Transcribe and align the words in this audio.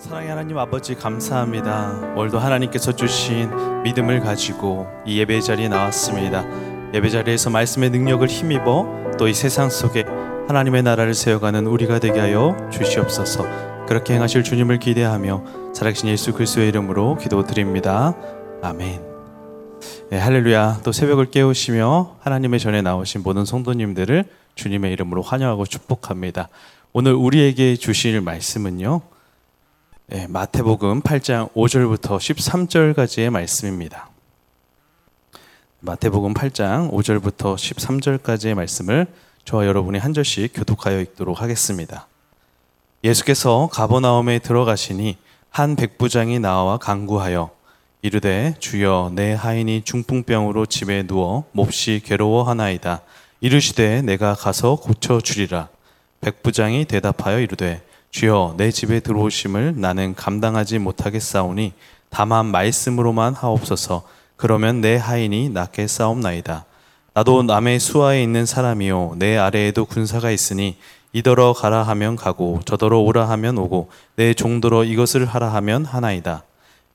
사랑의 0.00 0.30
하나님 0.30 0.56
아버지 0.56 0.94
감사합니다. 0.94 2.14
오늘도 2.16 2.38
하나님께서 2.38 2.92
주신 2.92 3.50
믿음을 3.82 4.20
가지고 4.20 4.88
이 5.04 5.18
예배 5.18 5.40
자리에 5.42 5.68
나왔습니다. 5.68 6.42
예배 6.94 7.10
자리에서 7.10 7.50
말씀의 7.50 7.90
능력을 7.90 8.26
힘입어 8.26 9.16
또 9.18 9.28
이 9.28 9.34
세상 9.34 9.68
속에 9.68 10.04
하나님의 10.48 10.82
나라를 10.84 11.12
세워가는 11.12 11.66
우리가 11.66 11.98
되게 11.98 12.18
하여 12.18 12.56
주시옵소서. 12.72 13.44
그렇게 13.86 14.14
행하실 14.14 14.42
주님을 14.42 14.78
기대하며 14.78 15.72
살아계신 15.74 16.08
예수 16.08 16.32
그리스도의 16.32 16.68
이름으로 16.68 17.18
기도드립니다. 17.18 18.14
아멘. 18.62 19.02
네, 20.08 20.18
할렐루야. 20.18 20.80
또 20.82 20.92
새벽을 20.92 21.30
깨우시며 21.30 22.16
하나님의 22.20 22.58
전에 22.58 22.80
나오신 22.80 23.22
모든 23.22 23.44
성도님들을 23.44 24.24
주님의 24.54 24.92
이름으로 24.94 25.20
환영하고 25.20 25.66
축복합니다. 25.66 26.48
오늘 26.94 27.12
우리에게 27.12 27.76
주실 27.76 28.22
말씀은요. 28.22 29.02
네, 30.12 30.26
마태복음 30.26 31.02
8장 31.02 31.52
5절부터 31.52 32.18
13절까지의 32.18 33.30
말씀입니다. 33.30 34.10
마태복음 35.78 36.34
8장 36.34 36.90
5절부터 36.90 37.54
13절까지의 37.54 38.54
말씀을 38.54 39.06
저와 39.44 39.66
여러분이 39.66 40.00
한 40.00 40.12
절씩 40.12 40.50
교독하여 40.52 40.98
읽도록 41.02 41.40
하겠습니다. 41.40 42.08
예수께서 43.04 43.68
가버나움에 43.70 44.40
들어가시니 44.40 45.16
한 45.48 45.76
백부장이 45.76 46.40
나와 46.40 46.76
강구하여 46.76 47.50
이르되 48.02 48.56
주여 48.58 49.12
내 49.14 49.32
하인이 49.34 49.82
중풍병으로 49.82 50.66
집에 50.66 51.04
누워 51.04 51.44
몹시 51.52 52.02
괴로워하나이다. 52.04 53.02
이르시되 53.40 54.02
내가 54.02 54.34
가서 54.34 54.74
고쳐 54.74 55.20
주리라. 55.20 55.68
백부장이 56.20 56.86
대답하여 56.86 57.38
이르되 57.38 57.80
주여 58.10 58.54
내 58.56 58.70
집에 58.70 59.00
들어오심을 59.00 59.74
나는 59.76 60.14
감당하지 60.14 60.78
못하겠사오니 60.78 61.72
다만 62.08 62.46
말씀으로만 62.46 63.34
하옵소서. 63.34 64.02
그러면 64.36 64.80
내 64.80 64.96
하인이 64.96 65.50
낫게 65.50 65.86
싸움나이다. 65.86 66.64
나도 67.14 67.42
남의 67.42 67.78
수하에 67.80 68.22
있는 68.22 68.46
사람이요 68.46 69.14
내 69.18 69.36
아래에도 69.36 69.84
군사가 69.84 70.30
있으니 70.30 70.76
이더러 71.12 71.52
가라 71.52 71.82
하면 71.82 72.16
가고 72.16 72.60
저더러 72.64 73.00
오라 73.00 73.28
하면 73.30 73.58
오고 73.58 73.90
내 74.16 74.32
종더러 74.34 74.84
이것을 74.84 75.26
하라 75.26 75.52
하면 75.54 75.84
하나이다. 75.84 76.44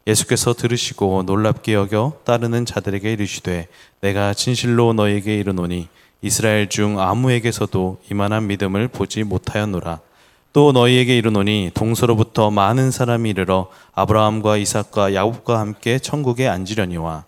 예수께서 0.07 0.53
들으시고 0.53 1.23
놀랍게 1.23 1.73
여겨 1.73 2.19
따르는 2.25 2.65
자들에게 2.65 3.11
이르시되 3.11 3.67
내가 4.01 4.33
진실로 4.33 4.93
너에게 4.93 5.37
이르노니 5.37 5.87
이스라엘 6.21 6.69
중 6.69 6.99
아무에게서도 6.99 8.01
이만한 8.11 8.47
믿음을 8.47 8.87
보지 8.87 9.23
못하였노라 9.23 9.99
또 10.55 10.71
너희에게 10.71 11.17
이르노니 11.17 11.71
동서로부터 11.73 12.49
많은 12.49 12.89
사람이 12.89 13.29
이르러 13.29 13.69
아브라함과 13.93 14.55
이삭과 14.55 15.13
야곱과 15.13 15.59
함께 15.59 15.99
천국에 15.99 16.47
앉으려니와 16.47 17.25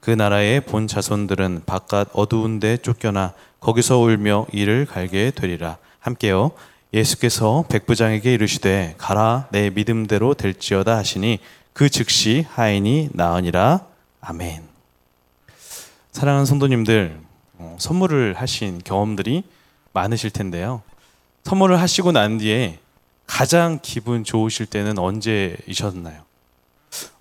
그 0.00 0.10
나라의 0.10 0.62
본 0.62 0.86
자손들은 0.86 1.64
바깥 1.66 2.08
어두운 2.14 2.58
데 2.58 2.78
쫓겨나 2.78 3.34
거기서 3.60 3.98
울며 3.98 4.46
이를 4.50 4.86
갈게 4.86 5.30
되리라. 5.30 5.76
함께요. 5.98 6.52
예수께서 6.94 7.66
백부장에게 7.68 8.32
이르시되 8.32 8.94
가라 8.96 9.48
내 9.50 9.68
믿음대로 9.68 10.32
될지어다 10.32 10.96
하시니 10.96 11.38
그 11.74 11.90
즉시 11.90 12.46
하인이 12.48 13.10
나으니라. 13.12 13.80
아멘. 14.22 14.62
사랑하는 16.12 16.46
성도님들 16.46 17.20
어, 17.58 17.76
선물을 17.78 18.32
하신 18.38 18.80
경험들이 18.82 19.42
많으실 19.92 20.30
텐데요 20.30 20.80
선물을 21.44 21.80
하시고 21.80 22.12
난 22.12 22.38
뒤에 22.38 22.78
가장 23.26 23.78
기분 23.80 24.24
좋으실 24.24 24.66
때는 24.66 24.98
언제이셨나요? 24.98 26.22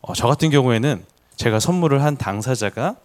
어, 0.01 0.13
저 0.13 0.27
같은 0.27 0.49
경우에는 0.49 1.03
제가 1.35 1.59
선물을 1.59 2.03
한 2.03 2.17
당사자가 2.17 2.95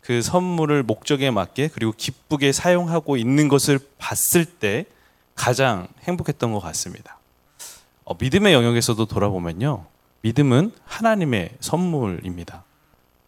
그 0.00 0.20
선물을 0.20 0.82
목적에 0.82 1.30
맞게 1.30 1.68
그리고 1.68 1.92
기쁘게 1.96 2.52
사용하고 2.52 3.16
있는 3.16 3.48
것을 3.48 3.78
봤을 3.98 4.44
때 4.44 4.86
가장 5.34 5.88
행복했던 6.04 6.52
것 6.52 6.60
같습니다. 6.60 7.18
어, 8.04 8.14
믿음의 8.18 8.52
영역에서도 8.52 9.04
돌아보면요. 9.06 9.86
믿음은 10.22 10.72
하나님의 10.84 11.50
선물입니다. 11.60 12.64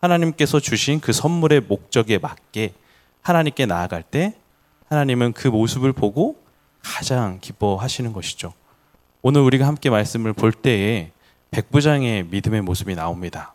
하나님께서 0.01 0.61
주신 0.61 1.01
그 1.01 1.13
선물의 1.13 1.63
목적에 1.63 2.19
맞게 2.19 2.75
하나님께 3.23 3.67
나아갈 3.67 4.03
때 4.03 4.34
하나님은 4.89 5.33
그 5.33 5.49
모습을 5.49 5.93
보고 5.93 6.37
가장 6.87 7.39
기뻐하시는 7.41 8.13
것이죠. 8.13 8.53
오늘 9.21 9.41
우리가 9.41 9.67
함께 9.67 9.91
말씀을 9.91 10.33
볼 10.33 10.53
때에 10.53 11.11
백부장의 11.51 12.27
믿음의 12.31 12.63
모습이 12.63 12.95
나옵니다. 12.95 13.55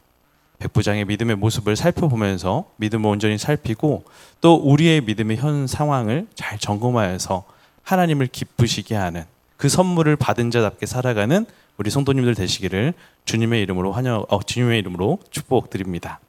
백부장의 0.60 1.06
믿음의 1.06 1.38
모습을 1.38 1.78
살펴보면서 1.78 2.66
믿음을 2.76 3.10
온전히 3.10 3.38
살피고 3.38 4.04
또 4.42 4.56
우리의 4.56 5.02
믿음의 5.02 5.38
현 5.38 5.66
상황을 5.66 6.28
잘 6.36 6.60
점검하여서 6.60 7.46
하나님을 7.84 8.28
기쁘시게 8.28 8.96
하는 8.96 9.24
그 9.56 9.70
선물을 9.70 10.16
받은 10.18 10.52
자답게 10.52 10.86
살아가는 10.86 11.46
우리 11.78 11.90
성도님들 11.90 12.36
되시기를 12.36 12.94
주님의 13.24 13.62
이름으로 13.62 13.94
환영, 13.94 14.26
어, 14.28 14.44
주님의 14.44 14.78
이름으로 14.80 15.20
축복드립니다. 15.32 16.20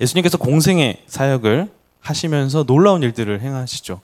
예수님께서 0.00 0.38
공생의 0.38 1.02
사역을 1.06 1.70
하시면서 2.00 2.64
놀라운 2.64 3.02
일들을 3.02 3.40
행하시죠. 3.40 4.00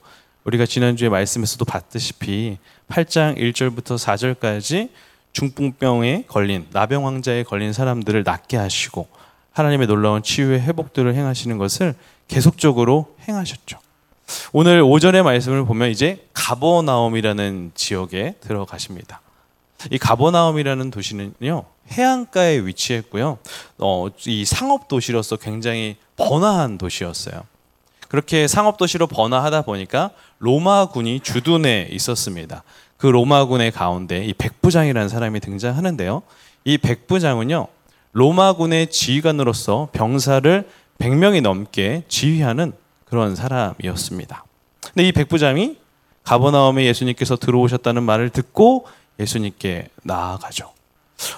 우리가 0.49 0.65
지난주에 0.65 1.09
말씀에서도 1.09 1.63
봤듯이 1.63 2.13
8장 2.89 3.37
1절부터 3.37 3.99
4절까지 3.99 4.89
중풍병에 5.31 6.23
걸린 6.27 6.65
나병 6.71 7.05
환자에 7.05 7.43
걸린 7.43 7.71
사람들을 7.71 8.23
낫게 8.23 8.57
하시고 8.57 9.07
하나님의 9.51 9.85
놀라운 9.85 10.23
치유의 10.23 10.61
회복들을 10.61 11.13
행하시는 11.13 11.55
것을 11.59 11.93
계속적으로 12.27 13.15
행하셨죠. 13.27 13.77
오늘 14.51 14.81
오전의 14.81 15.21
말씀을 15.21 15.65
보면 15.65 15.91
이제 15.91 16.27
가버나움이라는 16.33 17.73
지역에 17.75 18.35
들어가십니다. 18.41 19.21
이 19.91 19.99
가버나움이라는 19.99 20.89
도시는요 20.89 21.63
해안가에 21.91 22.65
위치했고요. 22.65 23.37
어, 23.77 24.07
이 24.25 24.45
상업 24.45 24.87
도시로서 24.87 25.35
굉장히 25.35 25.95
번화한 26.17 26.79
도시였어요. 26.79 27.43
그렇게 28.09 28.47
상업도시로 28.47 29.07
번화하다 29.07 29.61
보니까 29.61 30.09
로마군이 30.39 31.21
주둔해 31.21 31.89
있었습니다. 31.91 32.63
그 32.97 33.07
로마군의 33.07 33.71
가운데 33.71 34.25
이 34.25 34.33
백부장이라는 34.33 35.07
사람이 35.07 35.39
등장하는데요. 35.39 36.23
이 36.65 36.77
백부장은요, 36.77 37.67
로마군의 38.11 38.89
지휘관으로서 38.89 39.89
병사를 39.93 40.67
100명이 40.97 41.41
넘게 41.41 42.03
지휘하는 42.09 42.73
그런 43.05 43.35
사람이었습니다. 43.35 44.43
근데 44.93 45.07
이 45.07 45.11
백부장이 45.11 45.77
가버나움에 46.23 46.85
예수님께서 46.85 47.37
들어오셨다는 47.37 48.03
말을 48.03 48.31
듣고 48.31 48.85
예수님께 49.19 49.89
나아가죠. 50.03 50.71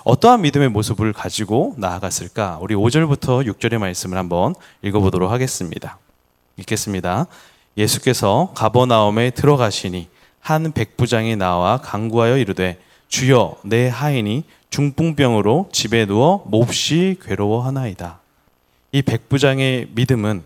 어떠한 0.03 0.41
믿음의 0.41 0.69
모습을 0.69 1.13
가지고 1.13 1.73
나아갔을까? 1.77 2.59
우리 2.61 2.75
5절부터 2.75 3.45
6절의 3.47 3.77
말씀을 3.77 4.17
한번 4.17 4.55
읽어보도록 4.83 5.31
하겠습니다. 5.31 5.99
읽겠습니다. 6.61 7.27
예수께서 7.77 8.51
가버나움에 8.55 9.31
들어가시니 9.31 10.09
한 10.39 10.71
백부장이 10.71 11.35
나와 11.35 11.77
강구하여 11.77 12.37
이르되 12.37 12.79
주여 13.07 13.57
내 13.63 13.87
하인이 13.89 14.43
중풍병으로 14.69 15.69
집에 15.71 16.05
누워 16.05 16.43
몹시 16.47 17.17
괴로워하나이다. 17.21 18.19
이 18.93 19.01
백부장의 19.01 19.89
믿음은 19.93 20.43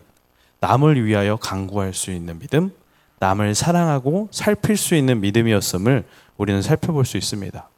남을 0.60 1.04
위하여 1.04 1.36
강구할 1.36 1.94
수 1.94 2.10
있는 2.10 2.38
믿음, 2.38 2.72
남을 3.18 3.54
사랑하고 3.54 4.28
살필 4.30 4.76
수 4.76 4.94
있는 4.94 5.20
믿음이었음을 5.20 6.04
우리는 6.36 6.62
살펴볼 6.62 7.04
수 7.04 7.16
있습니다. 7.16 7.68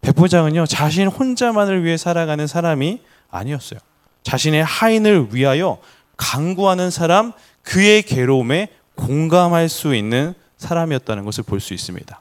백부장은요, 0.00 0.66
자신 0.66 1.08
혼자만을 1.08 1.84
위해 1.84 1.96
살아가는 1.96 2.46
사람이 2.46 3.00
아니었어요. 3.30 3.80
자신의 4.22 4.64
하인을 4.64 5.28
위하여 5.32 5.78
강구하는 6.16 6.90
사람, 6.90 7.32
그의 7.66 8.02
괴로움에 8.02 8.68
공감할 8.94 9.68
수 9.68 9.94
있는 9.94 10.34
사람이었다는 10.56 11.24
것을 11.24 11.44
볼 11.44 11.60
수 11.60 11.74
있습니다. 11.74 12.20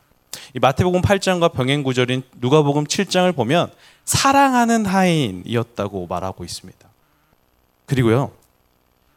이 0.55 0.59
마태복음 0.59 1.01
8장과 1.01 1.53
병행 1.53 1.83
구절인 1.83 2.23
누가복음 2.37 2.85
7장을 2.85 3.33
보면 3.35 3.71
사랑하는 4.05 4.85
하인이었다고 4.85 6.07
말하고 6.07 6.43
있습니다. 6.43 6.89
그리고요. 7.85 8.31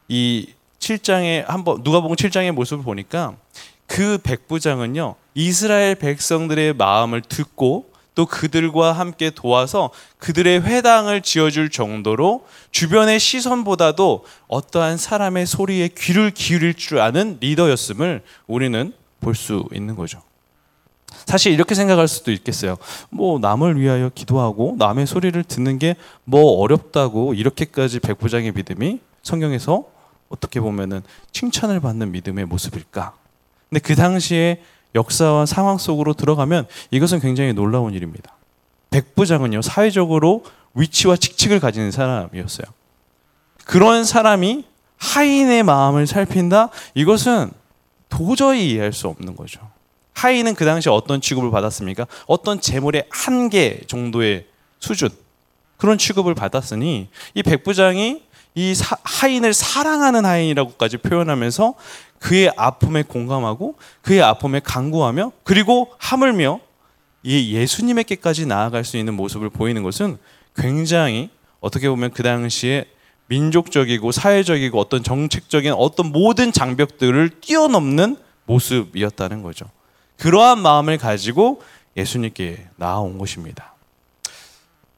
이 0.08 0.52
7장에 0.78 1.46
한번 1.46 1.80
누가복음 1.82 2.16
7장의 2.16 2.52
모습을 2.52 2.84
보니까 2.84 3.34
그 3.86 4.18
백부장은요. 4.22 5.14
이스라엘 5.34 5.94
백성들의 5.94 6.74
마음을 6.74 7.22
듣고 7.22 7.87
또 8.18 8.26
그들과 8.26 8.90
함께 8.90 9.30
도와서 9.30 9.90
그들의 10.18 10.62
회당을 10.62 11.22
지어줄 11.22 11.70
정도로 11.70 12.44
주변의 12.72 13.20
시선보다도 13.20 14.24
어떠한 14.48 14.96
사람의 14.96 15.46
소리에 15.46 15.86
귀를 15.96 16.32
기울일 16.32 16.74
줄 16.74 16.98
아는 16.98 17.38
리더였음을 17.38 18.22
우리는 18.48 18.92
볼 19.20 19.36
수 19.36 19.68
있는 19.72 19.94
거죠. 19.94 20.20
사실 21.26 21.52
이렇게 21.52 21.76
생각할 21.76 22.08
수도 22.08 22.32
있겠어요. 22.32 22.76
뭐 23.08 23.38
남을 23.38 23.80
위하여 23.80 24.10
기도하고 24.12 24.74
남의 24.80 25.06
소리를 25.06 25.40
듣는 25.44 25.78
게 25.78 25.94
뭐 26.24 26.58
어렵다고 26.60 27.34
이렇게까지 27.34 28.00
백부장의 28.00 28.50
믿음이 28.50 28.98
성경에서 29.22 29.84
어떻게 30.28 30.58
보면은 30.58 31.02
칭찬을 31.30 31.78
받는 31.78 32.10
믿음의 32.10 32.46
모습일까? 32.46 33.14
근데 33.68 33.78
그 33.78 33.94
당시에 33.94 34.60
역사와 34.94 35.46
상황 35.46 35.78
속으로 35.78 36.14
들어가면 36.14 36.66
이것은 36.90 37.20
굉장히 37.20 37.52
놀라운 37.52 37.94
일입니다. 37.94 38.36
백부장은요, 38.90 39.62
사회적으로 39.62 40.44
위치와 40.74 41.16
직책을 41.16 41.60
가지는 41.60 41.90
사람이었어요. 41.90 42.66
그런 43.64 44.04
사람이 44.04 44.64
하인의 44.96 45.62
마음을 45.62 46.06
살핀다? 46.06 46.70
이것은 46.94 47.50
도저히 48.08 48.70
이해할 48.70 48.92
수 48.92 49.08
없는 49.08 49.36
거죠. 49.36 49.60
하인은 50.14 50.54
그 50.54 50.64
당시 50.64 50.88
어떤 50.88 51.20
취급을 51.20 51.50
받았습니까? 51.50 52.06
어떤 52.26 52.60
재물의 52.60 53.06
한계 53.10 53.82
정도의 53.86 54.46
수준. 54.80 55.10
그런 55.76 55.96
취급을 55.96 56.34
받았으니 56.34 57.08
이 57.34 57.42
백부장이 57.42 58.22
이 58.54 58.74
사, 58.74 58.96
하인을 59.02 59.54
사랑하는 59.54 60.24
하인이라고까지 60.24 60.98
표현하면서 60.98 61.74
그의 62.18 62.52
아픔에 62.56 63.02
공감하고 63.02 63.76
그의 64.02 64.22
아픔에 64.22 64.60
간구하며 64.60 65.32
그리고 65.44 65.92
하물며 65.98 66.60
이 67.22 67.54
예수님에게까지 67.54 68.46
나아갈 68.46 68.84
수 68.84 68.96
있는 68.96 69.14
모습을 69.14 69.50
보이는 69.50 69.82
것은 69.82 70.18
굉장히 70.56 71.30
어떻게 71.60 71.88
보면 71.88 72.10
그 72.10 72.22
당시에 72.22 72.86
민족적이고 73.26 74.10
사회적이고 74.10 74.78
어떤 74.78 75.02
정책적인 75.02 75.72
어떤 75.76 76.12
모든 76.12 76.50
장벽들을 76.50 77.40
뛰어넘는 77.40 78.16
모습이었다는 78.46 79.42
거죠. 79.42 79.66
그러한 80.16 80.60
마음을 80.60 80.98
가지고 80.98 81.62
예수님께 81.96 82.66
나아온 82.76 83.18
것입니다. 83.18 83.74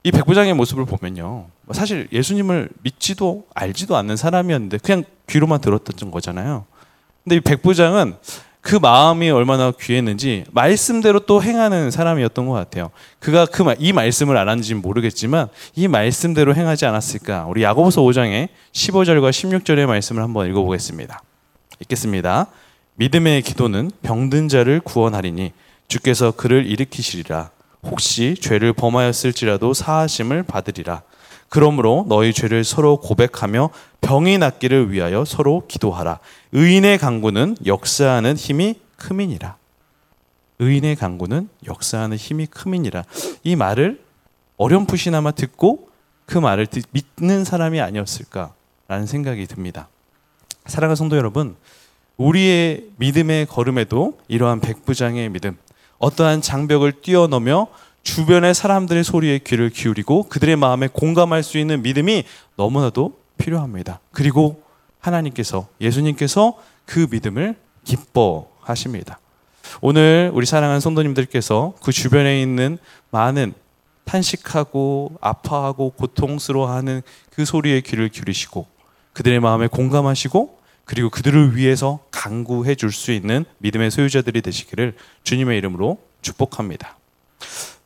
이 0.02 0.10
백부장의 0.12 0.54
모습을 0.54 0.86
보면요. 0.86 1.48
사실 1.72 2.08
예수님을 2.12 2.70
믿지도 2.82 3.46
알지도 3.54 3.96
않는 3.96 4.16
사람이었는데 4.16 4.78
그냥 4.78 5.04
귀로만 5.28 5.60
들었던 5.60 6.10
거잖아요. 6.10 6.66
근데 7.24 7.36
이 7.36 7.40
백부장은 7.40 8.16
그 8.60 8.76
마음이 8.76 9.30
얼마나 9.30 9.72
귀했는지 9.72 10.44
말씀대로 10.52 11.20
또 11.20 11.42
행하는 11.42 11.90
사람이었던 11.90 12.46
것 12.46 12.52
같아요. 12.52 12.90
그가 13.18 13.46
그 13.46 13.64
이 13.78 13.92
말씀을 13.92 14.36
알았는지는 14.36 14.82
모르겠지만 14.82 15.48
이 15.74 15.88
말씀대로 15.88 16.54
행하지 16.54 16.84
않았을까? 16.86 17.46
우리 17.46 17.62
야고보서 17.62 18.02
5장의 18.02 18.48
15절과 18.72 19.30
16절의 19.30 19.86
말씀을 19.86 20.22
한번 20.22 20.48
읽어보겠습니다. 20.48 21.22
읽겠습니다. 21.80 22.46
믿음의 22.96 23.42
기도는 23.42 23.90
병든 24.02 24.48
자를 24.48 24.80
구원하리니 24.80 25.52
주께서 25.88 26.30
그를 26.32 26.66
일으키시리라. 26.66 27.50
혹시 27.82 28.36
죄를 28.38 28.74
범하였을지라도 28.74 29.72
사하심을 29.72 30.42
받으리라. 30.42 31.02
그러므로 31.50 32.06
너희 32.08 32.32
죄를 32.32 32.62
서로 32.62 32.96
고백하며 32.98 33.70
병이 34.00 34.38
낫기를 34.38 34.92
위하여 34.92 35.24
서로 35.24 35.64
기도하라. 35.66 36.20
의인의 36.52 36.96
강구는 36.98 37.56
역사하는 37.66 38.36
힘이 38.36 38.76
크민이라. 38.96 39.56
의인의 40.60 40.94
강구는 40.94 41.48
역사하는 41.66 42.16
힘이 42.16 42.46
크민이라. 42.46 43.04
이 43.42 43.56
말을 43.56 44.00
어렴풋이나마 44.58 45.32
듣고 45.32 45.88
그 46.24 46.38
말을 46.38 46.68
믿는 46.92 47.44
사람이 47.44 47.80
아니었을까라는 47.80 49.06
생각이 49.06 49.46
듭니다. 49.46 49.88
사랑하는 50.66 50.94
성도 50.94 51.16
여러분, 51.16 51.56
우리의 52.16 52.84
믿음의 52.98 53.46
걸음에도 53.46 54.18
이러한 54.28 54.60
백부장의 54.60 55.30
믿음, 55.30 55.56
어떠한 55.98 56.42
장벽을 56.42 57.00
뛰어넘어 57.00 57.66
주변의 58.02 58.54
사람들의 58.54 59.04
소리에 59.04 59.38
귀를 59.38 59.70
기울이고 59.70 60.24
그들의 60.24 60.56
마음에 60.56 60.88
공감할 60.88 61.42
수 61.42 61.58
있는 61.58 61.82
믿음이 61.82 62.24
너무나도 62.56 63.18
필요합니다. 63.38 64.00
그리고 64.12 64.62
하나님께서 64.98 65.68
예수님께서 65.80 66.58
그 66.84 67.06
믿음을 67.10 67.56
기뻐하십니다. 67.84 69.18
오늘 69.80 70.30
우리 70.34 70.46
사랑하는 70.46 70.80
성도님들께서 70.80 71.74
그 71.82 71.92
주변에 71.92 72.42
있는 72.42 72.78
많은 73.10 73.54
탄식하고 74.04 75.12
아파하고 75.20 75.90
고통스러워하는 75.90 77.02
그 77.30 77.44
소리에 77.44 77.80
귀를 77.80 78.08
기울이시고 78.08 78.66
그들의 79.12 79.40
마음에 79.40 79.68
공감하시고 79.68 80.58
그리고 80.84 81.10
그들을 81.10 81.56
위해서 81.56 82.00
강구해 82.10 82.74
줄 82.74 82.90
수 82.90 83.12
있는 83.12 83.44
믿음의 83.58 83.92
소유자들이 83.92 84.42
되시기를 84.42 84.96
주님의 85.22 85.58
이름으로 85.58 85.98
축복합니다. 86.22 86.96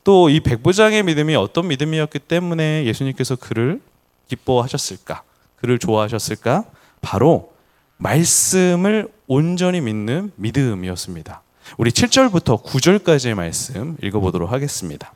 또 0.05 0.29
이 0.29 0.39
백부장의 0.39 1.03
믿음이 1.03 1.35
어떤 1.35 1.67
믿음이었기 1.67 2.19
때문에 2.19 2.85
예수님께서 2.85 3.35
그를 3.35 3.81
기뻐하셨을까? 4.29 5.23
그를 5.57 5.79
좋아하셨을까? 5.79 6.63
바로 7.01 7.51
말씀을 7.97 9.09
온전히 9.27 9.81
믿는 9.81 10.31
믿음이었습니다. 10.35 11.41
우리 11.77 11.89
7절부터 11.89 12.63
9절까지의 12.63 13.33
말씀 13.33 13.97
읽어보도록 14.01 14.51
하겠습니다. 14.51 15.11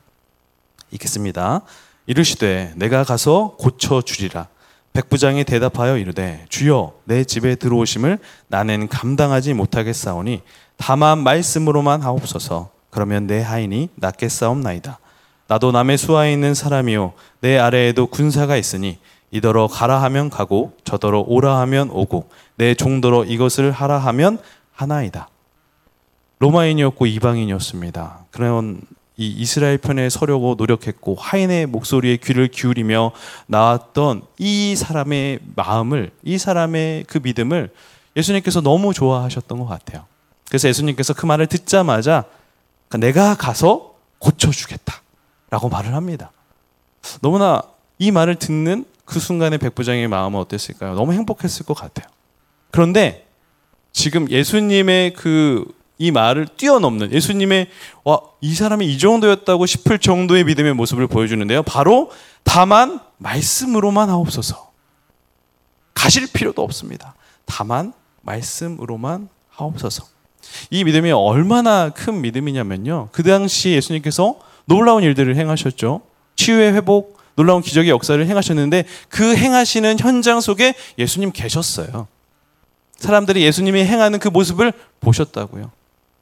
읽겠습니다. 0.90 1.60
이르시되 2.06 2.72
내가 2.74 3.04
가서 3.04 3.54
고쳐 3.58 4.02
주리라. 4.02 4.48
백부장이 4.92 5.44
대답하여 5.44 5.98
이르되 5.98 6.44
주여 6.48 6.94
내 7.04 7.22
집에 7.22 7.54
들어오심을 7.54 8.18
나는 8.48 8.88
감당하지 8.88 9.54
못하겠사오니 9.54 10.42
다만 10.76 11.22
말씀으로만 11.22 12.02
하옵소서 12.02 12.79
그러면 12.90 13.26
내 13.26 13.40
하인이 13.40 13.88
낫겠사옵나이다. 13.94 14.98
나도 15.46 15.72
남의 15.72 15.98
수하에 15.98 16.32
있는 16.32 16.54
사람이요 16.54 17.12
내 17.40 17.58
아래에도 17.58 18.06
군사가 18.06 18.56
있으니 18.56 18.98
이더러 19.30 19.66
가라 19.66 20.02
하면 20.02 20.30
가고 20.30 20.72
저더러 20.84 21.20
오라 21.26 21.58
하면 21.60 21.90
오고 21.90 22.28
내 22.56 22.74
종더러 22.74 23.24
이것을 23.24 23.70
하라 23.70 23.98
하면 23.98 24.38
하나이다. 24.72 25.28
로마인이었고 26.40 27.06
이방인이었습니다. 27.06 28.26
그런 28.30 28.80
이 29.16 29.26
이스라엘 29.26 29.76
편에 29.76 30.08
서려고 30.08 30.54
노력했고 30.56 31.14
하인의 31.14 31.66
목소리에 31.66 32.16
귀를 32.16 32.48
기울이며 32.48 33.12
나왔던 33.46 34.22
이 34.38 34.74
사람의 34.74 35.40
마음을 35.54 36.10
이 36.22 36.38
사람의 36.38 37.04
그 37.06 37.20
믿음을 37.22 37.70
예수님께서 38.16 38.62
너무 38.62 38.94
좋아하셨던 38.94 39.58
것 39.58 39.66
같아요. 39.66 40.06
그래서 40.48 40.68
예수님께서 40.68 41.12
그 41.12 41.26
말을 41.26 41.46
듣자마자 41.46 42.24
내가 42.98 43.34
가서 43.34 43.94
고쳐주겠다 44.18 45.02
라고 45.50 45.68
말을 45.68 45.94
합니다. 45.94 46.32
너무나 47.22 47.62
이 47.98 48.10
말을 48.10 48.36
듣는 48.36 48.84
그 49.04 49.18
순간에 49.18 49.58
백부장의 49.58 50.08
마음은 50.08 50.38
어땠을까요? 50.40 50.94
너무 50.94 51.12
행복했을 51.12 51.66
것 51.66 51.74
같아요. 51.74 52.08
그런데 52.70 53.26
지금 53.92 54.30
예수님의 54.30 55.14
그 55.14 55.80
이 56.00 56.10
말을 56.10 56.48
뛰어넘는 56.56 57.12
예수님의 57.12 57.68
와, 58.04 58.20
이 58.40 58.54
사람이 58.54 58.86
이 58.86 58.98
정도였다고 58.98 59.66
싶을 59.66 59.98
정도의 59.98 60.44
믿음의 60.44 60.72
모습을 60.72 61.06
보여주는데요. 61.06 61.62
바로 61.62 62.10
다만 62.42 63.00
말씀으로만 63.18 64.08
하옵소서. 64.08 64.72
가실 65.92 66.26
필요도 66.32 66.62
없습니다. 66.62 67.14
다만 67.44 67.92
말씀으로만 68.22 69.28
하옵소서. 69.50 70.06
이 70.70 70.84
믿음이 70.84 71.10
얼마나 71.12 71.90
큰 71.90 72.20
믿음이냐면요. 72.20 73.08
그 73.12 73.22
당시 73.22 73.70
예수님께서 73.70 74.38
놀라운 74.64 75.02
일들을 75.02 75.36
행하셨죠. 75.36 76.02
치유의 76.36 76.74
회복, 76.74 77.18
놀라운 77.34 77.62
기적의 77.62 77.90
역사를 77.90 78.24
행하셨는데 78.24 78.84
그 79.08 79.36
행하시는 79.36 79.98
현장 79.98 80.40
속에 80.40 80.74
예수님 80.98 81.32
계셨어요. 81.32 82.06
사람들이 82.96 83.42
예수님이 83.42 83.84
행하는 83.84 84.18
그 84.18 84.28
모습을 84.28 84.72
보셨다고요. 85.00 85.70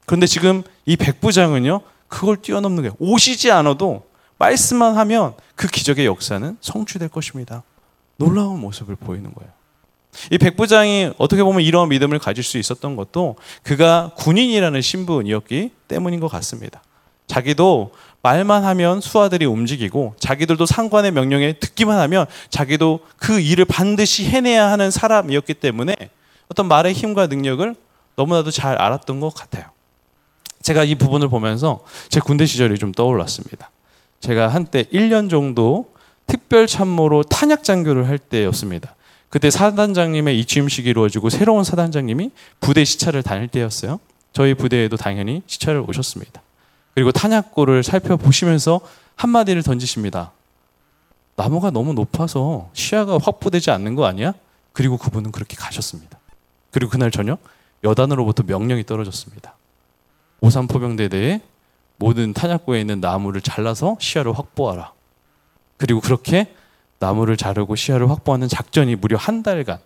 그런데 0.05 0.25
지금 0.25 0.63
이 0.85 0.95
백부장은요, 0.95 1.81
그걸 2.07 2.37
뛰어넘는 2.37 2.83
거예요. 2.83 2.95
오시지 2.99 3.51
않아도 3.51 4.03
말씀만 4.39 4.97
하면 4.97 5.33
그 5.55 5.67
기적의 5.67 6.05
역사는 6.05 6.57
성취될 6.61 7.09
것입니다. 7.09 7.63
놀라운 8.17 8.59
모습을 8.59 8.95
보이는 8.95 9.31
거예요. 9.33 9.51
이 10.31 10.37
백부장이 10.37 11.11
어떻게 11.17 11.43
보면 11.43 11.61
이런 11.61 11.89
믿음을 11.89 12.19
가질 12.19 12.43
수 12.43 12.57
있었던 12.57 12.95
것도 12.95 13.35
그가 13.63 14.11
군인이라는 14.17 14.81
신분이었기 14.81 15.71
때문인 15.87 16.19
것 16.19 16.27
같습니다. 16.27 16.81
자기도 17.27 17.91
말만 18.21 18.65
하면 18.65 19.01
수하들이 19.01 19.45
움직이고 19.45 20.15
자기들도 20.19 20.65
상관의 20.65 21.11
명령에 21.11 21.53
듣기만 21.53 21.99
하면 21.99 22.25
자기도 22.49 22.99
그 23.17 23.39
일을 23.39 23.65
반드시 23.65 24.25
해내야 24.25 24.69
하는 24.71 24.91
사람이었기 24.91 25.53
때문에 25.53 25.95
어떤 26.49 26.67
말의 26.67 26.93
힘과 26.93 27.27
능력을 27.27 27.75
너무나도 28.15 28.51
잘 28.51 28.75
알았던 28.81 29.19
것 29.19 29.33
같아요. 29.33 29.65
제가 30.61 30.83
이 30.83 30.95
부분을 30.95 31.29
보면서 31.29 31.79
제 32.09 32.19
군대 32.19 32.45
시절이 32.45 32.77
좀 32.77 32.91
떠올랐습니다. 32.91 33.71
제가 34.19 34.49
한때 34.49 34.83
1년 34.83 35.29
정도 35.29 35.93
특별 36.27 36.67
참모로 36.67 37.23
탄약 37.23 37.63
장교를 37.63 38.09
할 38.09 38.17
때였습니다. 38.17 38.95
그때 39.29 39.49
사단장님의 39.51 40.39
이취임식이 40.39 40.89
이루어지고 40.89 41.29
새로운 41.29 41.63
사단장님이 41.63 42.31
부대 42.59 42.83
시찰을 42.83 43.23
다닐 43.23 43.47
때였어요. 43.47 43.99
저희 44.33 44.53
부대에도 44.53 44.97
당연히 44.97 45.43
시찰을 45.45 45.83
오셨습니다. 45.87 46.41
그리고 46.95 47.11
탄약고를 47.11 47.83
살펴보시면서 47.83 48.81
한마디를 49.15 49.63
던지십니다. 49.63 50.31
나무가 51.35 51.71
너무 51.71 51.93
높아서 51.93 52.69
시야가 52.73 53.19
확보되지 53.21 53.71
않는 53.71 53.95
거 53.95 54.05
아니야? 54.05 54.33
그리고 54.73 54.97
그분은 54.97 55.31
그렇게 55.31 55.55
가셨습니다. 55.55 56.19
그리고 56.71 56.91
그날 56.91 57.11
저녁 57.11 57.39
여단으로부터 57.83 58.43
명령이 58.43 58.85
떨어졌습니다. 58.85 59.55
오산포병대대에 60.41 61.41
모든 61.97 62.33
탄약고에 62.33 62.81
있는 62.81 62.99
나무를 62.99 63.41
잘라서 63.41 63.97
시야를 63.99 64.37
확보하라. 64.37 64.91
그리고 65.77 66.01
그렇게 66.01 66.53
나무를 66.99 67.37
자르고 67.37 67.75
시야를 67.75 68.09
확보하는 68.09 68.47
작전이 68.47 68.95
무려 68.95 69.17
한 69.17 69.41
달간 69.43 69.79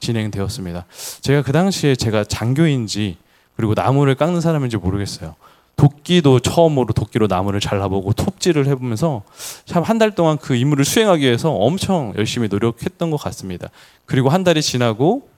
진행되었습니다. 0.00 0.84
제가 1.22 1.42
그 1.42 1.52
당시에 1.52 1.96
제가 1.96 2.24
장교인지 2.24 3.16
그리고 3.56 3.72
나무를 3.74 4.14
깎는 4.14 4.40
사람인지 4.40 4.76
모르겠어요. 4.76 5.34
도끼도 5.76 6.40
처음으로 6.40 6.92
도끼로 6.94 7.26
나무를 7.26 7.60
잘라보고 7.60 8.12
톱질을 8.14 8.66
해보면서 8.66 9.22
참 9.66 9.82
한 9.82 9.98
달 9.98 10.14
동안 10.14 10.38
그 10.38 10.54
임무를 10.54 10.84
수행하기 10.84 11.22
위해서 11.24 11.50
엄청 11.52 12.14
열심히 12.16 12.48
노력했던 12.48 13.10
것 13.10 13.16
같습니다. 13.18 13.68
그리고 14.06 14.28
한 14.30 14.44
달이 14.44 14.62
지나고 14.62 15.28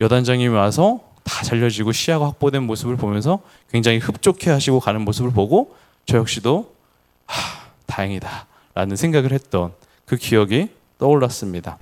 여단장님이 0.00 0.54
와서 0.54 1.00
다 1.24 1.42
잘려지고 1.44 1.92
시야가 1.92 2.26
확보된 2.26 2.62
모습을 2.62 2.96
보면서 2.96 3.40
굉장히 3.70 3.98
흡족해 3.98 4.50
하시고 4.50 4.80
가는 4.80 5.02
모습을 5.02 5.30
보고 5.30 5.76
저 6.06 6.16
역시도 6.16 6.74
하, 7.26 7.66
다행이다 7.86 8.46
라는 8.74 8.96
생각을 8.96 9.32
했던 9.32 9.72
그 10.10 10.16
기억이 10.16 10.66
떠올랐습니다. 10.98 11.78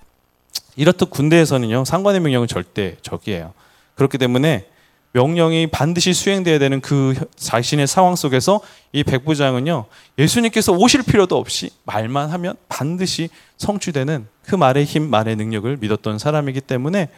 이렇듯 0.77 1.09
군대에서는요, 1.09 1.87
상관의 1.87 2.21
명령은 2.21 2.47
절대 2.47 2.99
적이에요. 3.01 3.55
그렇기 3.95 4.19
때문에 4.19 4.69
명령이 5.13 5.69
반드시 5.69 6.13
수행돼야 6.13 6.59
되는 6.59 6.83
그 6.83 7.15
자신의 7.37 7.87
상황 7.87 8.17
속에서 8.17 8.61
이 8.93 9.03
백부장은요, 9.03 9.87
예수님께서 10.19 10.73
오실 10.73 11.05
필요도 11.05 11.39
없이 11.39 11.71
말만 11.85 12.29
하면 12.29 12.55
반드시 12.69 13.31
성취되는 13.57 14.29
그 14.43 14.55
말의 14.55 14.85
힘, 14.85 15.09
말의 15.09 15.37
능력을 15.37 15.79
믿었던 15.79 16.19
사람이기 16.19 16.61
때문에 16.61 17.09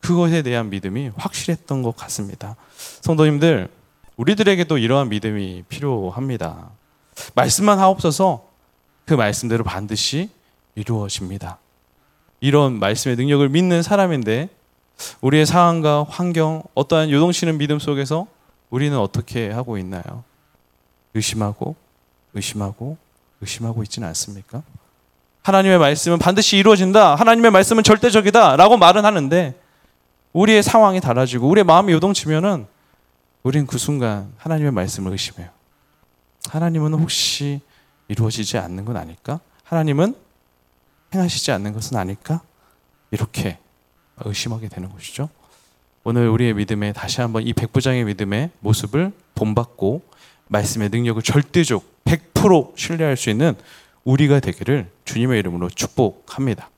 그것에 0.00 0.42
대한 0.42 0.68
믿음이 0.68 1.12
확실했던 1.14 1.82
것 1.82 1.94
같습니다. 1.94 2.56
성도님들, 3.02 3.68
우리들에게도 4.16 4.78
이러한 4.78 5.10
믿음이 5.10 5.62
필요합니다. 5.68 6.70
말씀만 7.36 7.78
하옵소서 7.78 8.48
그 9.04 9.14
말씀대로 9.14 9.62
반드시 9.62 10.28
이루어집니다. 10.76 11.58
이런 12.40 12.78
말씀의 12.78 13.16
능력을 13.16 13.48
믿는 13.48 13.82
사람인데 13.82 14.48
우리의 15.20 15.44
상황과 15.44 16.06
환경, 16.08 16.62
어떠한 16.74 17.10
요동치는 17.10 17.58
믿음 17.58 17.78
속에서 17.78 18.26
우리는 18.70 18.96
어떻게 18.98 19.50
하고 19.50 19.78
있나요? 19.78 20.24
의심하고, 21.14 21.74
의심하고, 22.34 22.96
의심하고 23.40 23.82
있지는 23.82 24.08
않습니까? 24.08 24.62
하나님의 25.42 25.78
말씀은 25.78 26.18
반드시 26.18 26.56
이루어진다. 26.56 27.14
하나님의 27.14 27.50
말씀은 27.50 27.82
절대적이다. 27.82 28.56
라고 28.56 28.76
말은 28.76 29.04
하는데 29.04 29.54
우리의 30.32 30.62
상황이 30.62 31.00
달라지고 31.00 31.48
우리의 31.48 31.64
마음이 31.64 31.92
요동치면은 31.92 32.66
우리는 33.42 33.66
그 33.66 33.78
순간 33.78 34.32
하나님의 34.38 34.72
말씀을 34.72 35.12
의심해요. 35.12 35.48
하나님은 36.50 36.94
혹시 36.94 37.60
이루어지지 38.08 38.58
않는 38.58 38.84
건 38.84 38.96
아닐까? 38.96 39.40
하나님은 39.62 40.14
행하시지 41.14 41.52
않는 41.52 41.72
것은 41.72 41.96
아닐까? 41.96 42.40
이렇게 43.10 43.58
의심하게 44.18 44.68
되는 44.68 44.90
것이죠. 44.90 45.28
오늘 46.04 46.28
우리의 46.28 46.54
믿음에 46.54 46.92
다시 46.92 47.20
한번 47.20 47.46
이 47.46 47.52
백부장의 47.52 48.04
믿음의 48.04 48.50
모습을 48.60 49.12
본받고 49.34 50.02
말씀의 50.48 50.90
능력을 50.90 51.20
절대적 51.22 52.04
100% 52.04 52.78
신뢰할 52.78 53.16
수 53.16 53.30
있는 53.30 53.54
우리가 54.04 54.40
되기를 54.40 54.88
주님의 55.04 55.40
이름으로 55.40 55.68
축복합니다. 55.68 56.70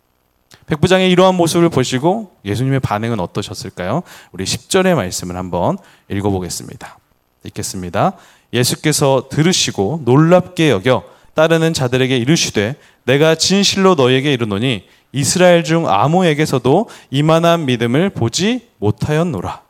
백부장의 0.67 1.11
이러한 1.11 1.35
모습을 1.35 1.69
보시고 1.69 2.35
예수님의 2.45 2.81
반응은 2.81 3.21
어떠셨을까요? 3.21 4.03
우리 4.33 4.45
10절의 4.45 4.95
말씀을 4.95 5.37
한번 5.37 5.77
읽어보겠습니다. 6.09 6.99
읽겠습니다. 7.45 8.13
예수께서 8.53 9.29
들으시고 9.31 10.03
놀랍게 10.05 10.71
여겨 10.71 11.05
따르는 11.38 11.73
자들에게 11.73 12.16
이르시되 12.16 12.75
내가 13.04 13.37
진실로 13.37 13.95
너에게 13.95 14.33
이르노니 14.33 14.88
이스라엘 15.12 15.62
중 15.62 15.88
아무에게서도 15.88 16.88
이만한 17.12 17.64
믿음을 17.64 18.11
보지 18.11 18.68
못하였노라. 18.78 19.62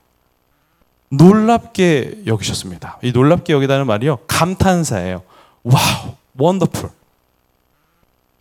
놀랍게 1.11 2.23
여기셨습니다. 2.27 2.99
이 3.03 3.13
놀랍게 3.13 3.53
여기다는 3.53 3.87
말이요. 3.87 4.21
감탄사예요. 4.27 5.23
Wow, 5.63 6.15
wonderful. 6.39 6.89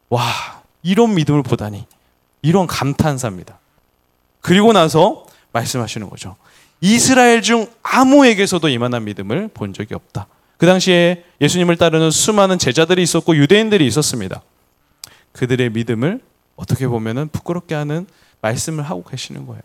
와, 0.07 0.23
이런 0.81 1.13
믿음을 1.13 1.43
보다니. 1.43 1.85
이런 2.41 2.65
감탄사입니다. 2.65 3.59
그리고 4.39 4.71
나서 4.71 5.25
말씀하시는 5.51 6.09
거죠. 6.09 6.37
이스라엘 6.79 7.41
중 7.41 7.67
아무에게서도 7.83 8.69
이만한 8.69 9.03
믿음을 9.03 9.49
본 9.53 9.73
적이 9.73 9.95
없다. 9.95 10.27
그 10.57 10.65
당시에 10.65 11.23
예수님을 11.39 11.77
따르는 11.77 12.11
수많은 12.11 12.57
제자들이 12.57 13.03
있었고 13.03 13.35
유대인들이 13.35 13.85
있었습니다. 13.87 14.41
그들의 15.31 15.69
믿음을 15.71 16.19
어떻게 16.55 16.87
보면은 16.87 17.27
부끄럽게 17.29 17.75
하는 17.75 18.07
말씀을 18.41 18.83
하고 18.83 19.03
계시는 19.03 19.45
거예요. 19.45 19.61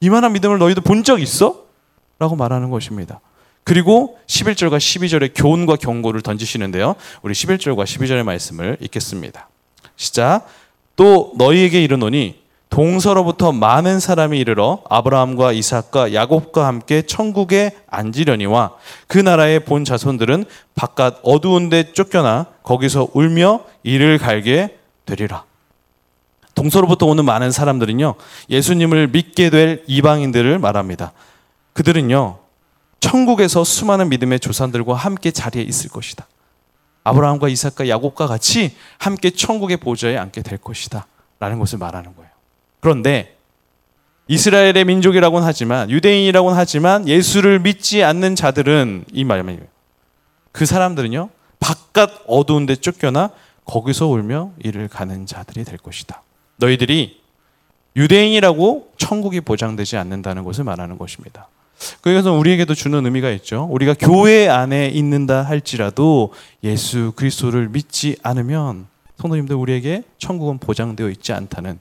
이만한 0.00 0.32
믿음을 0.32 0.58
너희도 0.58 0.82
본 0.82 1.02
적 1.02 1.20
있어? 1.20 1.64
라고 2.18 2.36
말하는 2.36 2.68
것입니다. 2.70 3.20
그리고 3.64 4.18
11절과 4.26 4.76
12절의 4.78 5.32
교훈과 5.34 5.76
경고를 5.76 6.20
던지시는데요. 6.22 6.96
우리 7.22 7.32
11절과 7.34 7.84
12절의 7.84 8.22
말씀을 8.24 8.76
읽겠습니다. 8.80 9.48
시작. 9.96 10.46
또 10.96 11.32
너희에게 11.38 11.82
이르노니 11.82 12.39
동서로부터 12.70 13.50
많은 13.50 13.98
사람이 13.98 14.38
이르러 14.38 14.82
아브라함과 14.88 15.52
이삭과 15.52 16.14
야곱과 16.14 16.66
함께 16.66 17.02
천국에 17.02 17.72
앉으려니와 17.88 18.76
그 19.08 19.18
나라의 19.18 19.64
본 19.64 19.84
자손들은 19.84 20.44
바깥 20.76 21.18
어두운 21.22 21.68
데 21.68 21.92
쫓겨나 21.92 22.46
거기서 22.62 23.08
울며 23.12 23.64
이를 23.82 24.18
갈게 24.18 24.78
되리라. 25.04 25.44
동서로부터 26.54 27.06
오는 27.06 27.24
많은 27.24 27.50
사람들은요, 27.50 28.14
예수님을 28.48 29.08
믿게 29.08 29.50
될 29.50 29.82
이방인들을 29.86 30.58
말합니다. 30.58 31.12
그들은요, 31.72 32.38
천국에서 33.00 33.64
수많은 33.64 34.08
믿음의 34.10 34.40
조상들과 34.40 34.94
함께 34.94 35.30
자리에 35.32 35.62
있을 35.62 35.90
것이다. 35.90 36.26
아브라함과 37.02 37.48
이삭과 37.48 37.88
야곱과 37.88 38.26
같이 38.26 38.76
함께 38.98 39.30
천국의 39.30 39.78
보좌에 39.78 40.16
앉게 40.16 40.42
될 40.42 40.58
것이다. 40.58 41.06
라는 41.40 41.58
것을 41.58 41.78
말하는 41.78 42.14
거예요. 42.14 42.29
그런데 42.80 43.36
이스라엘의 44.28 44.84
민족이라고는 44.84 45.46
하지만 45.46 45.90
유대인이라고는 45.90 46.56
하지만 46.56 47.08
예수를 47.08 47.58
믿지 47.58 48.02
않는 48.02 48.36
자들은 48.36 49.04
이 49.12 49.24
말이에요. 49.24 49.58
그 50.52 50.66
사람들은요. 50.66 51.30
바깥 51.58 52.10
어두운 52.26 52.66
데 52.66 52.76
쫓겨나 52.76 53.30
거기서 53.64 54.06
울며 54.06 54.52
이를 54.58 54.88
가는 54.88 55.26
자들이 55.26 55.64
될 55.64 55.78
것이다. 55.78 56.22
너희들이 56.56 57.20
유대인이라고 57.96 58.92
천국이 58.96 59.40
보장되지 59.40 59.96
않는다는 59.96 60.44
것을 60.44 60.64
말하는 60.64 60.96
것입니다. 60.96 61.48
그래서 62.02 62.32
우리에게도 62.32 62.74
주는 62.74 63.04
의미가 63.04 63.30
있죠. 63.30 63.66
우리가 63.70 63.94
교회 63.98 64.48
안에 64.48 64.88
있는다 64.88 65.42
할지라도 65.42 66.32
예수 66.62 67.12
그리스도를 67.16 67.68
믿지 67.68 68.16
않으면 68.22 68.86
성도님들 69.18 69.56
우리에게 69.56 70.04
천국은 70.18 70.58
보장되어 70.58 71.10
있지 71.10 71.32
않다는 71.32 71.78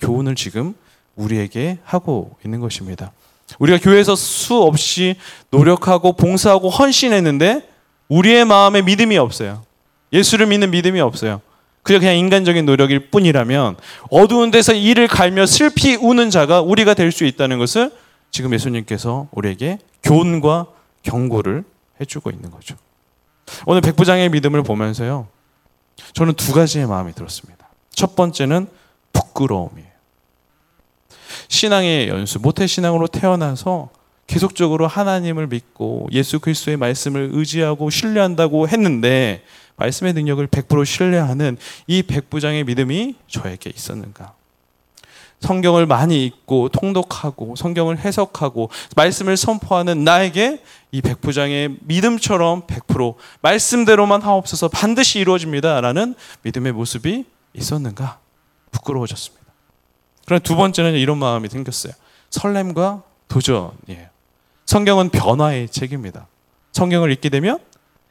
교훈을 0.00 0.34
지금 0.34 0.74
우리에게 1.16 1.78
하고 1.84 2.36
있는 2.44 2.60
것입니다. 2.60 3.12
우리가 3.58 3.78
교회에서 3.78 4.14
수없이 4.14 5.16
노력하고 5.50 6.12
봉사하고 6.12 6.70
헌신했는데 6.70 7.68
우리의 8.08 8.44
마음에 8.44 8.82
믿음이 8.82 9.18
없어요. 9.18 9.62
예수를 10.12 10.46
믿는 10.46 10.70
믿음이 10.70 11.00
없어요. 11.00 11.40
그게 11.82 11.98
그냥 11.98 12.16
인간적인 12.16 12.66
노력일 12.66 13.10
뿐이라면 13.10 13.76
어두운 14.10 14.50
데서 14.50 14.72
이를 14.74 15.08
갈며 15.08 15.46
슬피 15.46 15.96
우는 15.96 16.30
자가 16.30 16.60
우리가 16.60 16.94
될 16.94 17.10
수 17.10 17.24
있다는 17.24 17.58
것을 17.58 17.90
지금 18.30 18.52
예수님께서 18.52 19.28
우리에게 19.32 19.78
교훈과 20.02 20.66
경고를 21.02 21.64
해주고 22.00 22.30
있는 22.30 22.50
거죠. 22.50 22.76
오늘 23.66 23.80
백부장의 23.80 24.28
믿음을 24.30 24.62
보면서요. 24.62 25.26
저는 26.12 26.34
두 26.34 26.52
가지의 26.52 26.86
마음이 26.86 27.12
들었습니다. 27.14 27.68
첫 27.90 28.14
번째는 28.14 28.68
부끄러움이에요. 29.12 29.89
신앙의 31.50 32.08
연수, 32.08 32.38
모태신앙으로 32.38 33.08
태어나서 33.08 33.90
계속적으로 34.28 34.86
하나님을 34.86 35.48
믿고 35.48 36.08
예수 36.12 36.38
그리스도의 36.38 36.76
말씀을 36.76 37.30
의지하고 37.32 37.90
신뢰한다고 37.90 38.68
했는데 38.68 39.42
말씀의 39.74 40.12
능력을 40.12 40.46
100% 40.46 40.86
신뢰하는 40.86 41.58
이 41.88 42.04
백부장의 42.04 42.64
믿음이 42.64 43.16
저에게 43.26 43.70
있었는가? 43.74 44.34
성경을 45.40 45.86
많이 45.86 46.24
읽고 46.24 46.68
통독하고 46.68 47.56
성경을 47.56 47.98
해석하고 47.98 48.70
말씀을 48.94 49.36
선포하는 49.36 50.04
나에게 50.04 50.62
이 50.92 51.02
백부장의 51.02 51.78
믿음처럼 51.80 52.68
100% 52.68 53.14
말씀대로만 53.40 54.22
하옵소서 54.22 54.68
반드시 54.68 55.18
이루어집니다라는 55.18 56.14
믿음의 56.42 56.72
모습이 56.72 57.24
있었는가 57.54 58.20
부끄러워졌습니다. 58.70 59.39
그럼 60.30 60.38
두 60.44 60.54
번째는 60.54 60.92
이런 60.94 61.18
마음이 61.18 61.48
생겼어요. 61.48 61.92
설렘과 62.30 63.02
도전이에요. 63.26 64.06
성경은 64.64 65.08
변화의 65.08 65.68
책입니다. 65.68 66.28
성경을 66.70 67.10
읽게 67.10 67.30
되면 67.30 67.58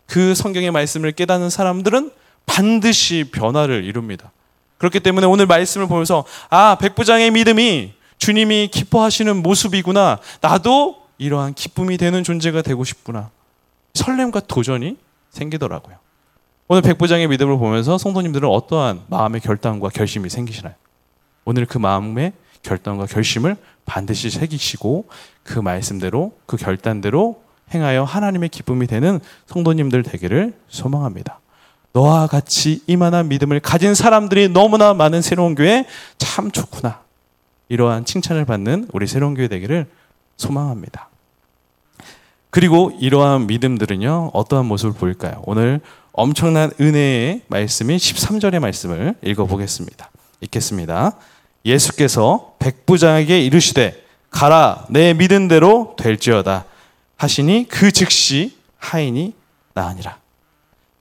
그 0.06 0.36
성경의 0.36 0.72
말씀을 0.72 1.14
깨닫는 1.14 1.50
사람들은 1.50 2.12
반드시 2.46 3.30
변화를 3.32 3.86
이룹니다. 3.86 4.34
그렇기 4.80 5.00
때문에 5.00 5.28
오늘 5.28 5.46
말씀을 5.46 5.88
보면서 5.88 6.26
아, 6.50 6.76
백부장의 6.82 7.32
믿음이 7.32 7.94
주님이 8.18 8.68
기뻐하시는 8.68 9.42
모습이구나. 9.42 10.20
나도 10.42 11.02
이러한 11.20 11.54
기쁨이 11.54 11.96
되는 11.96 12.22
존재가 12.26 12.64
되고 12.64 12.84
싶구나. 12.84 13.30
설렘과 13.94 14.42
도전이 14.42 14.98
생기더라고요. 15.30 15.96
오늘 16.68 16.82
백부장의 16.82 17.30
믿음을 17.30 17.58
보면서 17.58 17.98
성도님들은 17.98 18.50
어떠한 18.50 19.04
마음의 19.08 19.40
결단과 19.40 19.88
결심이 19.88 20.30
생기시나요? 20.30 20.76
오늘 21.46 21.66
그 21.66 21.78
마음의 21.78 22.34
결단과 22.62 23.06
결심을 23.06 23.56
반드시 23.86 24.30
새기시고 24.30 25.08
그 25.44 25.60
말씀대로 25.60 26.34
그 26.46 26.58
결단대로 26.58 27.42
행하여 27.74 28.04
하나님의 28.04 28.50
기쁨이 28.50 28.88
되는 28.88 29.20
성도님들 29.48 30.04
되기를 30.04 30.54
소망합니다. 30.68 31.40
너와 31.94 32.28
같이 32.28 32.82
이만한 32.88 33.28
믿음을 33.30 33.60
가진 33.60 33.96
사람들이 33.96 34.50
너무나 34.50 34.94
많은 34.94 35.22
새로운 35.22 35.56
교회 35.56 35.86
참 36.18 36.52
좋구나. 36.52 37.02
이러한 37.68 38.06
칭찬을 38.06 38.46
받는 38.46 38.90
우리 38.94 39.08
새로운 39.08 39.34
교회 39.34 39.48
되기를 39.48 39.88
소망합니다. 40.38 41.10
그리고 42.52 42.92
이러한 43.00 43.48
믿음들은요, 43.48 44.32
어떠한 44.34 44.66
모습을 44.66 44.94
보일까요? 44.94 45.44
오늘 45.46 45.82
엄청난 46.12 46.72
은혜의 46.80 47.44
말씀인 47.48 47.98
13절의 47.98 48.60
말씀을 48.60 49.16
읽어보겠습니다. 49.24 50.10
읽겠습니다. 50.42 51.16
예수께서 51.66 52.56
백부장에게 52.60 53.42
이르시되, 53.42 54.06
가라, 54.32 54.86
내 54.90 55.14
믿은 55.14 55.48
대로 55.48 55.96
될지어다. 55.98 56.66
하시니 57.18 57.68
그 57.68 57.92
즉시 57.92 58.58
하인이 58.78 59.34
나으니라. 59.74 60.18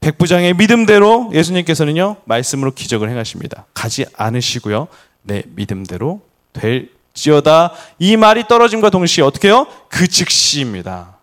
백부장의 0.01 0.55
믿음대로 0.55 1.31
예수님께서는요, 1.33 2.17
말씀으로 2.25 2.73
기적을 2.73 3.11
행하십니다. 3.11 3.67
가지 3.75 4.07
않으시고요, 4.15 4.89
내 5.23 5.43
믿음대로 5.47 6.21
될지어다. 6.53 7.73
이 7.99 8.17
말이 8.17 8.47
떨어짐과 8.49 8.91
동시에 8.91 9.25
어떻게 9.25 9.49
해요? 9.49 9.67
그 9.89 10.09
즉시입니다. 10.09 11.17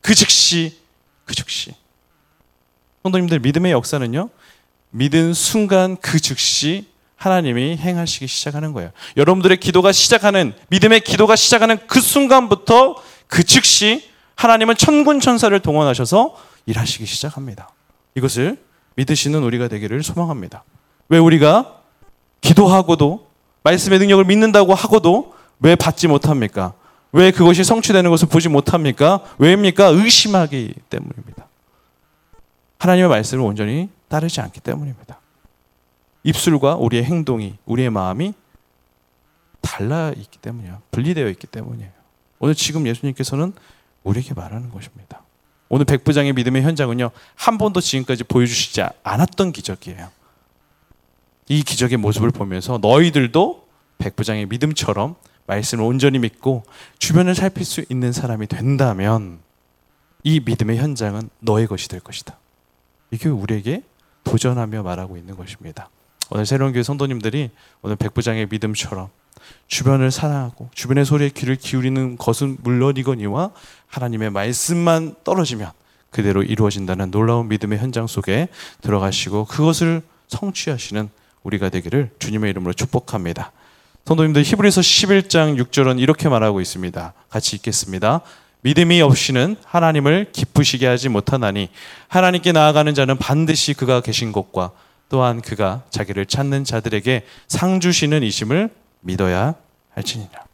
그 0.00 0.14
즉시, 0.14 0.78
그 1.24 1.34
즉시. 1.34 1.74
성도님들 3.02 3.40
믿음의 3.40 3.72
역사는요, 3.72 4.30
믿은 4.90 5.34
순간 5.34 5.96
그 5.96 6.20
즉시 6.20 6.91
하나님이 7.22 7.76
행하시기 7.76 8.26
시작하는 8.26 8.72
거예요. 8.72 8.90
여러분들의 9.16 9.58
기도가 9.58 9.92
시작하는, 9.92 10.54
믿음의 10.70 11.02
기도가 11.02 11.36
시작하는 11.36 11.78
그 11.86 12.00
순간부터 12.00 12.96
그 13.28 13.44
즉시 13.44 14.10
하나님은 14.34 14.76
천군 14.76 15.20
천사를 15.20 15.56
동원하셔서 15.60 16.34
일하시기 16.66 17.06
시작합니다. 17.06 17.70
이것을 18.16 18.58
믿으시는 18.96 19.40
우리가 19.40 19.68
되기를 19.68 20.02
소망합니다. 20.02 20.64
왜 21.10 21.18
우리가 21.18 21.76
기도하고도 22.40 23.28
말씀의 23.62 24.00
능력을 24.00 24.24
믿는다고 24.24 24.74
하고도 24.74 25.32
왜 25.60 25.76
받지 25.76 26.08
못합니까? 26.08 26.72
왜 27.12 27.30
그것이 27.30 27.62
성취되는 27.62 28.10
것을 28.10 28.26
보지 28.26 28.48
못합니까? 28.48 29.20
왜입니까? 29.38 29.86
의심하기 29.86 30.74
때문입니다. 30.90 31.46
하나님의 32.78 33.08
말씀을 33.08 33.44
온전히 33.44 33.90
따르지 34.08 34.40
않기 34.40 34.58
때문입니다. 34.58 35.21
입술과 36.24 36.76
우리의 36.76 37.04
행동이, 37.04 37.58
우리의 37.64 37.90
마음이 37.90 38.34
달라 39.60 40.12
있기 40.16 40.38
때문이에요. 40.38 40.82
분리되어 40.90 41.28
있기 41.30 41.46
때문이에요. 41.46 41.90
오늘 42.38 42.54
지금 42.54 42.86
예수님께서는 42.86 43.52
우리에게 44.02 44.34
말하는 44.34 44.70
것입니다. 44.70 45.22
오늘 45.68 45.84
백부장의 45.86 46.34
믿음의 46.34 46.62
현장은요, 46.62 47.10
한 47.34 47.58
번도 47.58 47.80
지금까지 47.80 48.24
보여주시지 48.24 48.82
않았던 49.02 49.52
기적이에요. 49.52 50.10
이 51.48 51.62
기적의 51.62 51.98
모습을 51.98 52.30
보면서 52.30 52.78
너희들도 52.78 53.66
백부장의 53.98 54.46
믿음처럼 54.46 55.14
말씀을 55.46 55.84
온전히 55.84 56.18
믿고 56.18 56.64
주변을 56.98 57.34
살필 57.34 57.64
수 57.64 57.84
있는 57.88 58.12
사람이 58.12 58.46
된다면 58.46 59.40
이 60.24 60.40
믿음의 60.40 60.78
현장은 60.78 61.30
너의 61.40 61.66
것이 61.66 61.88
될 61.88 62.00
것이다. 62.00 62.38
이게 63.10 63.28
우리에게 63.28 63.82
도전하며 64.24 64.82
말하고 64.82 65.16
있는 65.16 65.36
것입니다. 65.36 65.90
오늘 66.30 66.46
새로운 66.46 66.72
교회 66.72 66.82
성도님들이 66.82 67.50
오늘 67.82 67.96
백부장의 67.96 68.48
믿음처럼 68.50 69.08
주변을 69.68 70.10
사랑하고 70.10 70.70
주변의 70.74 71.04
소리에 71.04 71.30
귀를 71.30 71.56
기울이는 71.56 72.16
것은 72.16 72.58
물론이거니와 72.62 73.50
하나님의 73.88 74.30
말씀만 74.30 75.16
떨어지면 75.24 75.70
그대로 76.10 76.42
이루어진다는 76.42 77.10
놀라운 77.10 77.48
믿음의 77.48 77.78
현장 77.78 78.06
속에 78.06 78.48
들어가시고 78.82 79.46
그것을 79.46 80.02
성취하시는 80.28 81.08
우리가 81.42 81.70
되기를 81.70 82.10
주님의 82.18 82.50
이름으로 82.50 82.72
축복합니다. 82.72 83.52
성도님들 84.04 84.42
히브리서 84.42 84.80
11장 84.80 85.62
6절은 85.62 86.00
이렇게 86.00 86.28
말하고 86.28 86.60
있습니다. 86.60 87.12
같이 87.28 87.56
읽겠습니다. 87.56 88.20
믿음이 88.62 89.00
없이는 89.00 89.56
하나님을 89.64 90.28
기쁘시게 90.32 90.86
하지 90.86 91.08
못하나니 91.08 91.68
하나님께 92.08 92.52
나아가는 92.52 92.94
자는 92.94 93.16
반드시 93.16 93.74
그가 93.74 94.00
계신 94.00 94.32
곳과 94.32 94.70
또한 95.12 95.42
그가 95.42 95.82
자기를 95.90 96.24
찾는 96.24 96.64
자들에게 96.64 97.26
상 97.46 97.80
주시는 97.80 98.22
이심을 98.22 98.70
믿어야 99.00 99.54
할지니라. 99.90 100.46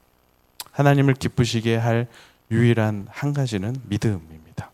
하나님을 0.72 1.14
기쁘시게 1.14 1.76
할 1.76 2.08
유일한 2.50 3.06
한 3.08 3.32
가지는 3.32 3.76
믿음입니다. 3.84 4.72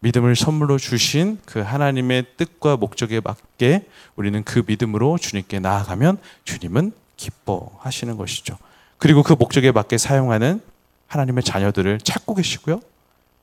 믿음을 0.00 0.34
선물로 0.34 0.78
주신 0.78 1.38
그 1.46 1.60
하나님의 1.60 2.24
뜻과 2.36 2.76
목적에 2.76 3.20
맞게 3.20 3.86
우리는 4.16 4.42
그 4.42 4.64
믿음으로 4.66 5.16
주님께 5.16 5.60
나아가면 5.60 6.18
주님은 6.42 6.90
기뻐하시는 7.16 8.16
것이죠. 8.16 8.58
그리고 8.98 9.22
그 9.22 9.34
목적에 9.34 9.70
맞게 9.70 9.96
사용하는 9.96 10.60
하나님의 11.06 11.44
자녀들을 11.44 12.00
찾고 12.00 12.34
계시고요. 12.34 12.80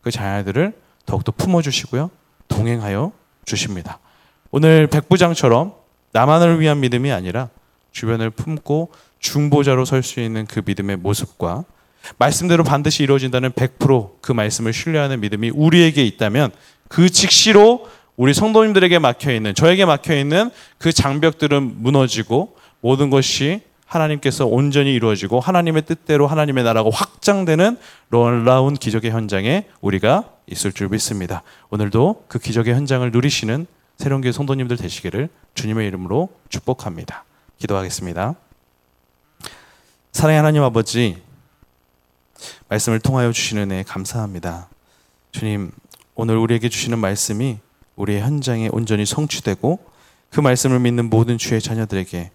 그 0.01 0.11
자녀들을 0.11 0.73
더욱더 1.05 1.31
품어주시고요. 1.31 2.11
동행하여 2.49 3.13
주십니다. 3.45 3.99
오늘 4.51 4.87
백부장처럼 4.87 5.73
나만을 6.11 6.59
위한 6.59 6.79
믿음이 6.79 7.11
아니라 7.11 7.49
주변을 7.91 8.31
품고 8.31 8.91
중보자로 9.19 9.85
설 9.85 10.01
수 10.01 10.19
있는 10.19 10.45
그 10.45 10.61
믿음의 10.65 10.97
모습과 10.97 11.65
말씀대로 12.17 12.63
반드시 12.63 13.03
이루어진다는 13.03 13.51
100%그 13.51 14.31
말씀을 14.31 14.73
신뢰하는 14.73 15.19
믿음이 15.19 15.51
우리에게 15.53 16.03
있다면 16.05 16.51
그 16.87 17.09
즉시로 17.09 17.87
우리 18.15 18.33
성도님들에게 18.33 18.97
막혀 18.99 19.31
있는 19.31 19.53
저에게 19.53 19.85
막혀 19.85 20.15
있는 20.15 20.49
그 20.77 20.91
장벽들은 20.91 21.81
무너지고 21.83 22.55
모든 22.81 23.09
것이 23.09 23.61
하나님께서 23.85 24.45
온전히 24.45 24.93
이루어지고 24.93 25.39
하나님의 25.39 25.83
뜻대로 25.83 26.27
하나님의 26.27 26.63
나라가 26.63 26.89
확장되는 26.91 27.77
놀라운 28.09 28.75
기적의 28.75 29.11
현장에 29.11 29.65
우리가 29.81 30.29
있을 30.47 30.71
줄 30.71 30.89
믿습니다. 30.89 31.43
오늘도 31.69 32.25
그 32.27 32.39
기적의 32.39 32.73
현장을 32.73 33.09
누리시는 33.11 33.67
새로운 33.99 34.21
교회 34.21 34.31
성도님들 34.31 34.77
되시기를 34.77 35.27
주님의 35.55 35.85
이름으로 35.87 36.29
축복합니다. 36.47 37.25
기도하겠습니다. 37.57 38.35
사랑의 40.13 40.37
하나님 40.37 40.63
아버지, 40.63 41.21
말씀을 42.69 43.01
통하여 43.01 43.33
주시는 43.33 43.73
애 43.73 43.83
감사합니다. 43.83 44.69
주님, 45.33 45.71
오늘 46.15 46.37
우리에게 46.37 46.69
주시는 46.69 46.97
말씀이 46.97 47.57
우리의 47.97 48.21
현장에 48.21 48.69
온전히 48.71 49.05
성취되고 49.05 49.79
그 50.29 50.39
말씀을 50.39 50.79
믿는 50.79 51.09
모든 51.09 51.37
주의 51.37 51.59
자녀들에게 51.59 52.31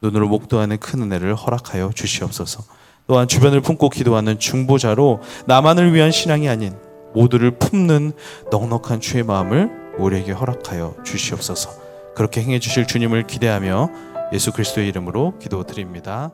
눈으로 0.00 0.28
목도하는 0.28 0.78
큰 0.78 1.02
은혜를 1.02 1.34
허락하여 1.34 1.90
주시옵소서. 1.96 2.62
또한 3.08 3.26
주변을 3.26 3.60
품고 3.60 3.88
기도하는 3.88 4.38
중보자로 4.38 5.20
나만을 5.46 5.92
위한 5.94 6.12
신앙이 6.12 6.48
아닌 6.48 6.78
모두를 7.12 7.58
품는 7.58 8.12
넉넉한 8.52 9.00
주의 9.00 9.24
마음을 9.24 9.87
우리에게 9.98 10.32
허락하여 10.32 10.94
주시옵소서. 11.04 11.70
그렇게 12.14 12.42
행해 12.42 12.58
주실 12.58 12.86
주님을 12.86 13.26
기대하며 13.26 13.90
예수 14.32 14.52
그리스도의 14.52 14.88
이름으로 14.88 15.38
기도드립니다. 15.38 16.32